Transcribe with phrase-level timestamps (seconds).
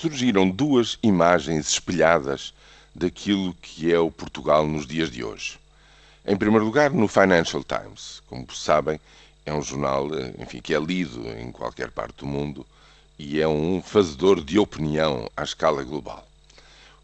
[0.00, 2.54] surgiram duas imagens espelhadas
[2.94, 5.58] daquilo que é o Portugal nos dias de hoje.
[6.24, 8.22] Em primeiro lugar, no Financial Times.
[8.26, 8.98] Como sabem,
[9.44, 10.08] é um jornal
[10.38, 12.66] enfim, que é lido em qualquer parte do mundo
[13.18, 16.26] e é um fazedor de opinião à escala global.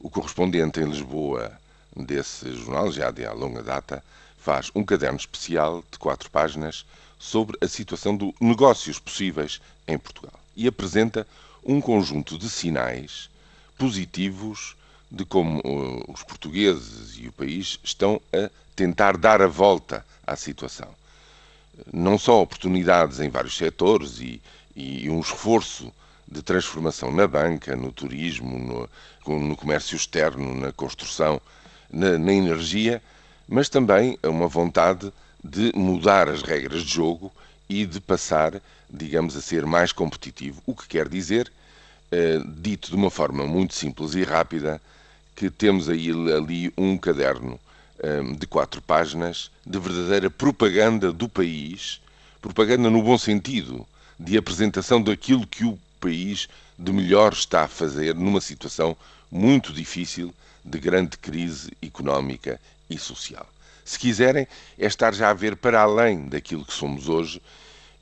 [0.00, 1.52] O correspondente em Lisboa
[1.94, 4.02] desse jornal, já de há longa data,
[4.38, 6.86] faz um caderno especial de quatro páginas
[7.18, 11.26] sobre a situação dos negócios possíveis em Portugal e apresenta
[11.66, 13.28] um conjunto de sinais
[13.76, 14.76] positivos
[15.10, 20.36] de como uh, os portugueses e o país estão a tentar dar a volta à
[20.36, 20.88] situação.
[21.92, 24.40] Não só oportunidades em vários setores e,
[24.74, 25.92] e um esforço
[26.26, 31.40] de transformação na banca, no turismo, no, no comércio externo, na construção,
[31.90, 33.02] na, na energia,
[33.48, 35.12] mas também uma vontade
[35.42, 37.32] de mudar as regras de jogo
[37.68, 40.62] e de passar, digamos, a ser mais competitivo.
[40.66, 41.50] O que quer dizer,
[42.10, 44.80] eh, dito de uma forma muito simples e rápida,
[45.34, 47.58] que temos aí, ali um caderno
[47.98, 52.00] eh, de quatro páginas de verdadeira propaganda do país,
[52.40, 53.86] propaganda no bom sentido,
[54.18, 56.48] de apresentação daquilo que o país
[56.78, 58.96] de melhor está a fazer numa situação
[59.30, 60.32] muito difícil
[60.64, 63.46] de grande crise económica e social.
[63.86, 67.40] Se quiserem, é estar já a ver para além daquilo que somos hoje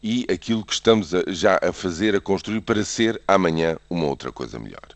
[0.03, 4.33] e aquilo que estamos a, já a fazer, a construir para ser amanhã uma outra
[4.33, 4.89] coisa melhor.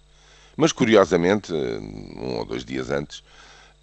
[0.56, 3.22] Mas, curiosamente, um ou dois dias antes,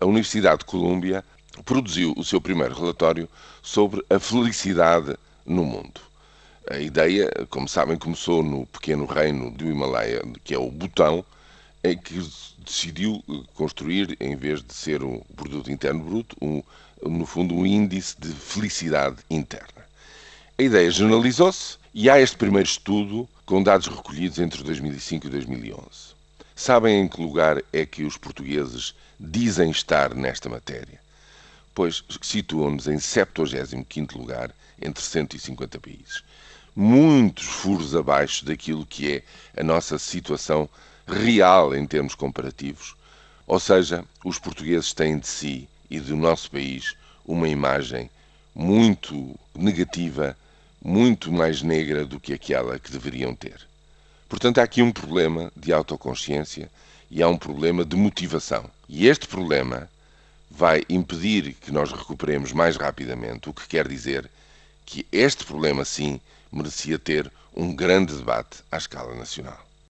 [0.01, 1.23] a Universidade de Colômbia
[1.63, 3.29] produziu o seu primeiro relatório
[3.61, 6.01] sobre a felicidade no mundo.
[6.67, 11.23] A ideia, como sabem, começou no pequeno reino do Himalaia, que é o Butão,
[11.85, 12.19] em que
[12.57, 16.63] decidiu construir, em vez de ser um produto interno bruto, um,
[17.03, 19.85] no fundo um índice de felicidade interna.
[20.57, 25.85] A ideia generalizou-se e há este primeiro estudo com dados recolhidos entre 2005 e 2011.
[26.55, 30.99] Sabem em que lugar é que os portugueses dizem estar nesta matéria?
[31.73, 34.51] Pois situam-nos em 75º lugar
[34.81, 36.23] entre 150 países
[36.75, 40.69] muitos furos abaixo daquilo que é a nossa situação
[41.07, 42.95] real em termos comparativos.
[43.47, 46.95] Ou seja, os portugueses têm de si e do nosso país
[47.25, 48.09] uma imagem
[48.53, 50.37] muito negativa,
[50.83, 53.67] muito mais negra do que aquela que deveriam ter.
[54.27, 56.69] Portanto, há aqui um problema de autoconsciência
[57.09, 58.69] e há um problema de motivação.
[58.89, 59.89] E este problema
[60.49, 64.29] vai impedir que nós recuperemos mais rapidamente, o que quer dizer
[64.85, 66.19] que este problema, sim,
[66.51, 69.64] merecia ter um grande debate à escala nacional.